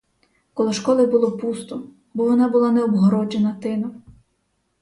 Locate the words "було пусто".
1.05-1.87